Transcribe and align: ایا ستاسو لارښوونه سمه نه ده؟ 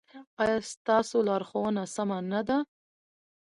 ایا 0.41 0.57
ستاسو 0.73 1.17
لارښوونه 1.27 1.81
سمه 1.95 2.17
نه 2.31 2.41
ده؟ 2.47 2.57